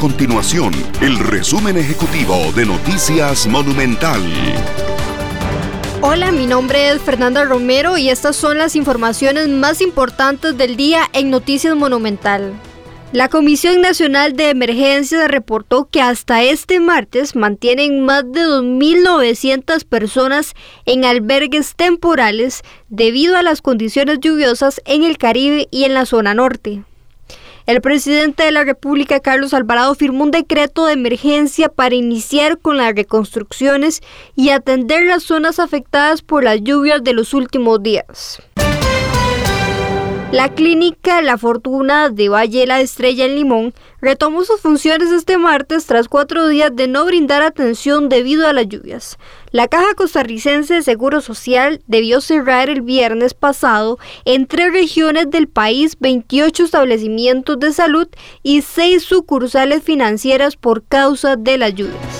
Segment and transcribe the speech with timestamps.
[0.00, 4.22] continuación el resumen ejecutivo de Noticias Monumental.
[6.00, 11.02] Hola, mi nombre es Fernanda Romero y estas son las informaciones más importantes del día
[11.12, 12.54] en Noticias Monumental.
[13.12, 20.54] La Comisión Nacional de Emergencias reportó que hasta este martes mantienen más de 2.900 personas
[20.86, 26.32] en albergues temporales debido a las condiciones lluviosas en el Caribe y en la zona
[26.32, 26.84] norte.
[27.66, 32.76] El presidente de la República, Carlos Alvarado, firmó un decreto de emergencia para iniciar con
[32.76, 34.00] las reconstrucciones
[34.34, 38.42] y atender las zonas afectadas por las lluvias de los últimos días.
[40.32, 45.86] La clínica La Fortuna de Valle La Estrella en Limón retomó sus funciones este martes
[45.86, 49.18] tras cuatro días de no brindar atención debido a las lluvias.
[49.50, 55.48] La Caja Costarricense de Seguro Social debió cerrar el viernes pasado en tres regiones del
[55.48, 58.06] país 28 establecimientos de salud
[58.44, 62.19] y seis sucursales financieras por causa de las lluvias.